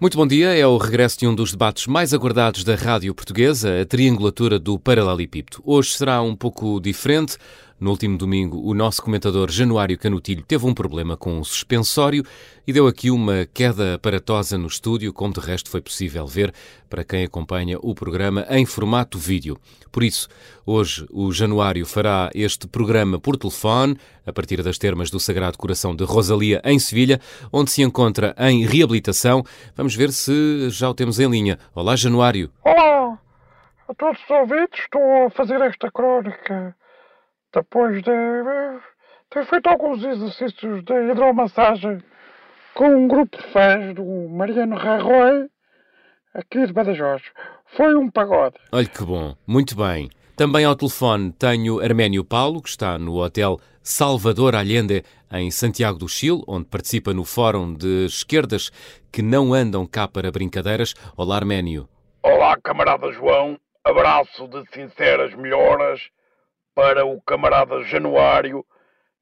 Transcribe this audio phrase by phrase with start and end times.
[0.00, 3.80] Muito bom dia, é o regresso de um dos debates mais aguardados da rádio portuguesa,
[3.80, 5.62] a triangulatura do Paralelepípedo.
[5.64, 7.36] Hoje será um pouco diferente.
[7.80, 12.24] No último domingo, o nosso comentador Januário Canutilho teve um problema com o suspensório
[12.66, 16.52] e deu aqui uma queda aparatosa no estúdio, como de resto foi possível ver
[16.90, 19.56] para quem acompanha o programa em formato vídeo.
[19.92, 20.28] Por isso,
[20.66, 25.94] hoje o Januário fará este programa por telefone, a partir das termas do Sagrado Coração
[25.94, 27.20] de Rosalia, em Sevilha,
[27.52, 29.44] onde se encontra em reabilitação.
[29.76, 31.60] Vamos ver se já o temos em linha.
[31.72, 32.50] Olá, Januário.
[32.64, 33.20] Olá
[33.88, 34.80] a todos os ouvintes.
[34.80, 36.74] Estou a fazer esta crónica
[37.52, 38.10] depois de
[39.30, 42.02] ter feito alguns exercícios de hidromassagem
[42.74, 45.48] com um grupo de fãs do Mariano Rajoy
[46.34, 47.22] aqui de Badajoz.
[47.76, 48.56] Foi um pagode.
[48.72, 50.10] Olha que bom, muito bem.
[50.36, 56.08] Também ao telefone tenho Arménio Paulo, que está no Hotel Salvador Allende, em Santiago do
[56.08, 58.70] Chile, onde participa no Fórum de Esquerdas
[59.10, 60.94] que não andam cá para brincadeiras.
[61.16, 61.88] Olá, Arménio.
[62.22, 63.58] Olá, camarada João.
[63.82, 66.08] Abraço de sinceras melhoras
[66.78, 68.64] para o camarada Januário.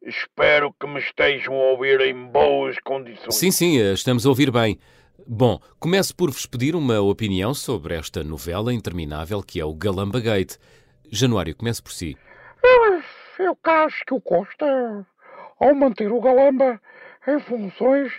[0.02, 3.34] Espero que me estejam a ouvir em boas condições.
[3.34, 4.78] Sim, sim, estamos a ouvir bem.
[5.26, 10.20] Bom, começo por vos pedir uma opinião sobre esta novela interminável que é o Galamba
[10.20, 10.58] Gate.
[11.10, 12.14] Januário, comece por si.
[12.62, 15.06] Eu, eu acho que o Costa,
[15.58, 16.78] ao manter o Galamba
[17.26, 18.12] em funções,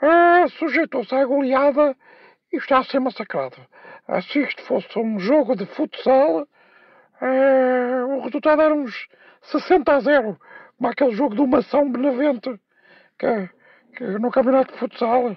[0.00, 1.96] é, sujeitou-se à goleada
[2.52, 3.56] e está a ser massacrado.
[4.30, 6.46] Se isto fosse um jogo de futsal,
[7.20, 9.08] é, o resultado era uns
[9.42, 10.40] 60 a 0,
[10.76, 12.60] como aquele jogo do Mação Benavente,
[13.18, 13.50] que,
[13.96, 15.36] que no campeonato de futsal.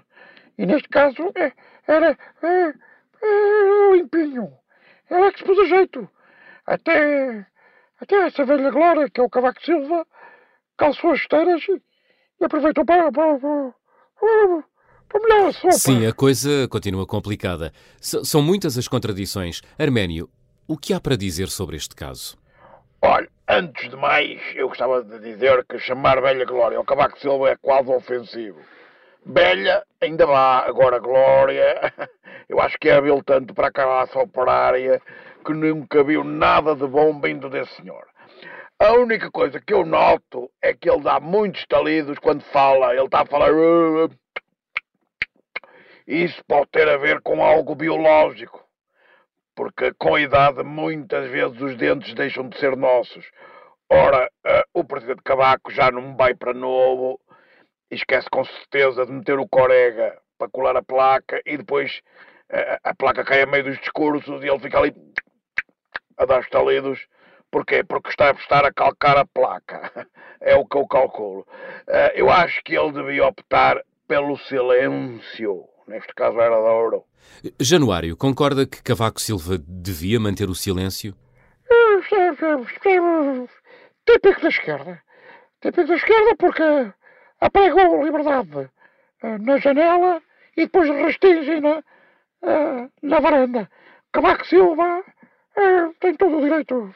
[0.58, 1.52] E neste caso é,
[1.88, 2.74] era, é,
[3.24, 4.52] é, limpinho.
[5.10, 6.10] Ele é que se pôs a jeito.
[6.66, 7.46] Até,
[8.00, 10.06] até essa velha glória, que é o Cavaco Silva,
[10.78, 11.82] calçou as esteiras e,
[12.40, 13.74] e aproveitou para, para, para,
[15.10, 15.72] para.
[15.72, 17.74] Sim, a coisa continua complicada.
[18.02, 19.62] S são muitas as contradições.
[19.78, 20.30] Arménio,
[20.72, 22.38] o que há para dizer sobre este caso?
[23.02, 27.50] Olha, antes de mais, eu gostava de dizer que chamar Velha Glória ao Cavaco Silva
[27.50, 28.58] é quase ofensivo.
[29.26, 31.94] Velha, ainda vá, agora Glória,
[32.48, 35.02] eu acho que é habil tanto para a classe operária
[35.46, 38.08] que nunca viu nada de bom vindo desse senhor.
[38.80, 42.96] A única coisa que eu noto é que ele dá muitos talidos quando fala.
[42.96, 43.50] Ele está a falar.
[46.08, 48.71] Isso pode ter a ver com algo biológico
[49.62, 53.24] porque com a idade muitas vezes os dentes deixam de ser nossos.
[53.92, 57.20] Ora, uh, o presidente Cavaco já não vai para novo,
[57.92, 62.02] esquece com certeza de meter o corega para colar a placa e depois
[62.52, 64.96] uh, a placa cai a meio dos discursos e ele fica ali
[66.18, 67.00] a dar estalidos.
[67.52, 67.84] Porquê?
[67.84, 69.92] Porque está a estar a calcar a placa.
[70.44, 71.42] É o que eu calculo.
[71.88, 75.70] Uh, eu acho que ele devia optar pelo silêncio.
[75.92, 77.04] Neste caso era da ouro.
[77.60, 81.14] Januário, concorda que Cavaco Silva devia manter o silêncio?
[84.06, 85.04] Típico da esquerda.
[85.60, 86.94] Típico da esquerda porque
[87.42, 88.70] apregou liberdade
[89.22, 90.22] eh, na janela
[90.56, 91.84] e depois restringe na,
[92.42, 93.70] eh, na varanda.
[94.14, 95.04] Cavaco Silva
[95.58, 96.96] eh, tem todo o direito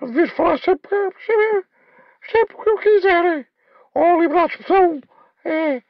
[0.00, 0.90] de vir falar sempre,
[1.24, 1.64] sempre,
[2.28, 3.46] sempre o que eu quiser.
[3.94, 5.00] Ou liberdade de expressão
[5.44, 5.82] é,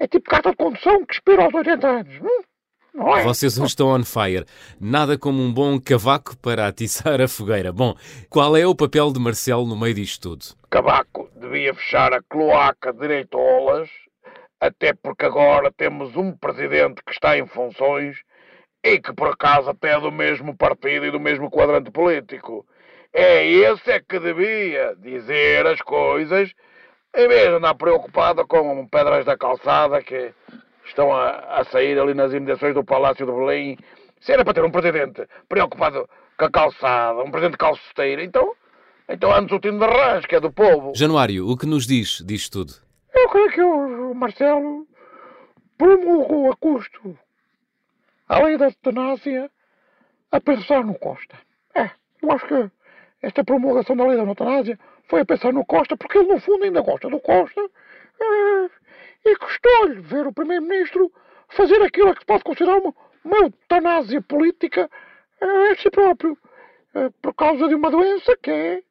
[0.00, 2.14] é tipo carta de condução que expira aos 80 anos.
[2.20, 2.42] Hum?
[3.16, 3.22] É?
[3.22, 4.44] Vocês hoje estão on fire.
[4.80, 7.72] Nada como um bom cavaco para atiçar a fogueira.
[7.72, 7.94] Bom,
[8.28, 10.44] qual é o papel de Marcelo no meio disto tudo?
[10.68, 13.88] Cavaco devia fechar a cloaca direitolas,
[14.60, 18.16] até porque agora temos um presidente que está em funções
[18.82, 22.66] e que por acaso até é do mesmo partido e do mesmo quadrante político.
[23.12, 26.52] É esse é que devia dizer as coisas
[27.14, 30.32] em vez de andar preocupado com pedras da calçada que
[30.84, 33.78] estão a, a sair ali nas imediações do Palácio de Belém.
[34.20, 38.54] Se era para ter um presidente preocupado com a calçada, um presidente calceteiro, então,
[39.08, 40.92] então antes o time de Rãs, que é do povo.
[40.94, 42.74] Januário, o que nos diz disto tudo?
[43.12, 44.86] Eu creio que o Marcelo
[45.76, 47.18] promulgou a custo
[48.28, 49.50] a lei da eutanásia
[50.30, 51.36] a pensar no Costa.
[51.74, 51.90] É,
[52.22, 52.70] eu acho que
[53.22, 54.78] esta promulgação da lei da eutanásia
[55.10, 57.60] foi a pensar no Costa, porque ele no fundo ainda gosta do Costa.
[57.60, 58.70] É,
[59.28, 61.12] e custou-lhe ver o Primeiro-Ministro
[61.50, 64.88] fazer aquilo que se pode considerar uma, uma eutanásia política
[65.40, 66.38] a si próprio,
[66.94, 68.82] eh, por causa de uma doença que é,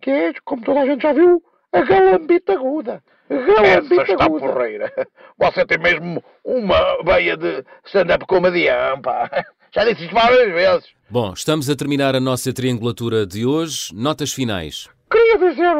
[0.00, 3.02] que é, como toda a gente já viu, a galambita aguda.
[3.28, 4.46] Galambita Essa está aguda.
[4.46, 4.92] porreira.
[5.38, 9.28] Você tem mesmo uma veia de stand-up comedian, pá.
[9.74, 10.90] Já disse isto várias vezes.
[11.08, 13.88] Bom, estamos a terminar a nossa triangulatura de hoje.
[13.94, 14.88] Notas finais.
[15.12, 15.74] Queria dizer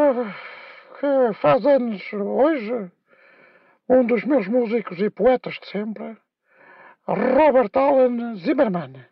[1.01, 2.93] que faz anos hoje
[3.89, 6.19] um dos meus músicos e poetas de sempre,
[7.07, 9.07] Robert Allen Zimmerman,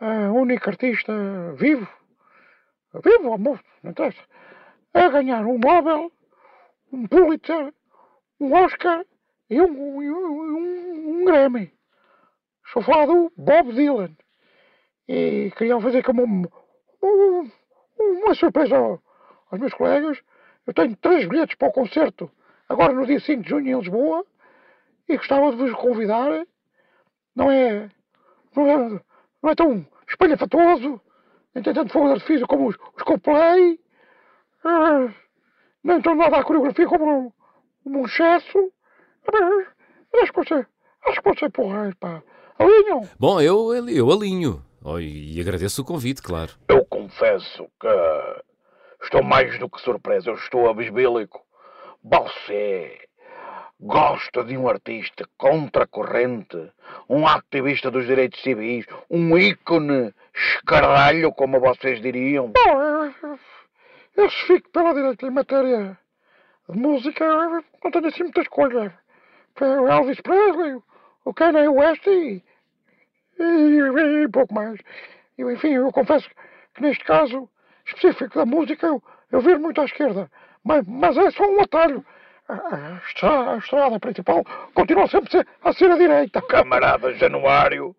[0.00, 1.12] a único artista
[1.54, 1.86] vivo,
[3.04, 4.20] vivo ou morto, não interessa,
[4.92, 6.10] a ganhar um Nobel,
[6.92, 7.72] um Pulitzer,
[8.40, 9.04] um Oscar
[9.48, 11.72] e um, um, um, um Grammy.
[12.66, 14.16] Estou a falar do Bob Dylan.
[15.06, 17.50] E queriam fazer como um,
[18.00, 19.00] uma surpresa
[19.52, 20.18] aos meus colegas.
[20.66, 22.30] Eu tenho três bilhetes para o concerto,
[22.68, 24.24] agora no dia 5 de junho em Lisboa,
[25.08, 26.44] e gostava de vos convidar.
[27.34, 27.88] Não é,
[28.56, 29.00] não é,
[29.42, 31.00] não é tão espalhafatoso,
[31.54, 33.78] nem tem tanto fogo de artifício como os, os Coldplay,
[34.64, 35.14] uh,
[35.82, 37.34] nem tão nada a coreografia como,
[37.82, 38.58] como um excesso.
[38.58, 40.66] Uh, acho que você,
[41.06, 42.22] acho que você porreiro, pá.
[42.58, 43.08] Alinham?
[43.18, 44.62] Bom, eu, eu alinho.
[44.84, 46.52] Oh, e agradeço o convite, claro.
[46.68, 47.88] Eu confesso que
[49.02, 50.30] estou mais do que surpreso.
[50.30, 51.44] Eu estou abisbílico.
[52.02, 52.98] Você
[53.82, 56.70] gosta de um artista contracorrente,
[57.08, 62.52] um ativista dos direitos civis, um ícone escaralho, como vocês diriam?
[62.52, 63.38] Bom, eu,
[64.16, 65.98] eu fico pela direita em matéria
[66.68, 67.26] de música,
[67.82, 68.96] não tenho assim muita escolha.
[69.56, 70.80] Foi o Elvis Presley,
[71.24, 72.42] o Kanye West e,
[73.38, 74.78] e, e pouco mais.
[75.36, 76.28] E, enfim, eu confesso
[76.74, 77.48] que neste caso
[77.86, 80.30] específico da música eu, eu viro muito à esquerda.
[80.64, 82.04] Mas, mas é só um atalho.
[82.48, 84.44] A, estrada, a estrada principal
[84.74, 86.42] continua sempre a ser a direita.
[86.42, 87.94] Camarada Januário,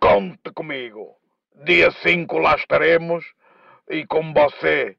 [0.00, 1.16] conte comigo.
[1.64, 3.24] Dia 5 lá estaremos
[3.88, 4.96] e com você.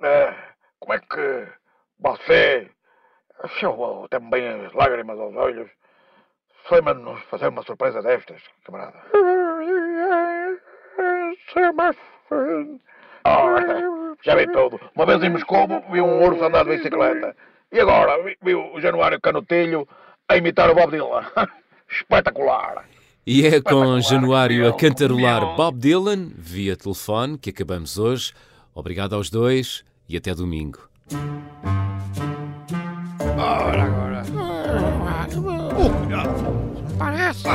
[0.00, 0.34] Uh,
[0.80, 1.48] como é que
[1.98, 2.70] você.
[3.62, 5.70] Eu também as lágrimas aos olhos.
[6.70, 9.00] Lembra-nos fazer uma surpresa destas, camarada?
[13.28, 14.80] Oh, já vi tudo.
[14.96, 17.36] Uma vez em Moscou vi um urso andar de bicicleta.
[17.70, 19.86] E agora vi, vi o Januário Canutilho
[20.28, 21.26] a imitar o Bob Dylan.
[21.90, 22.84] Espetacular!
[23.26, 28.32] E é com Januário a cantarolar Bob Dylan via telefone que acabamos hoje.
[28.74, 30.88] Obrigado aos dois e até domingo.
[33.36, 34.22] Ora agora.
[36.98, 37.48] Parece.